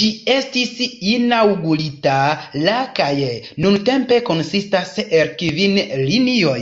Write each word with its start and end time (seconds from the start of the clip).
Ĝi 0.00 0.10
estis 0.34 0.76
inaŭgurita 1.14 2.16
la 2.70 2.78
kaj 3.02 3.12
nuntempe 3.66 4.24
konsistas 4.32 4.98
el 5.08 5.36
kvin 5.44 5.80
linioj. 6.10 6.60